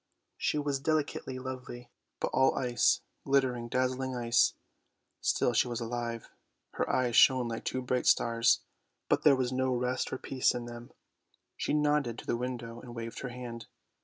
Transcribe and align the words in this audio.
She 0.35 0.57
was 0.57 0.79
delicately 0.79 1.37
lovely, 1.37 1.91
but 2.19 2.31
all 2.33 2.55
ice, 2.55 3.01
glittering, 3.23 3.67
dazzling 3.69 4.15
ice. 4.15 4.55
Still 5.19 5.53
she 5.53 5.67
was 5.67 5.79
alive, 5.79 6.27
her 6.71 6.89
eyes 6.89 7.15
shone 7.15 7.47
like 7.49 7.65
two 7.65 7.83
bright 7.83 8.07
stars, 8.07 8.61
but 9.09 9.21
there 9.21 9.35
was 9.35 9.51
no 9.53 9.75
rest 9.75 10.11
or 10.11 10.17
peace 10.17 10.55
in 10.55 10.65
them. 10.65 10.89
She 11.55 11.75
nodded 11.75 12.17
to 12.17 12.25
the 12.25 12.35
window 12.35 12.81
and 12.81 12.95
waved 12.95 13.19
her 13.19 13.29
hand. 13.29 13.67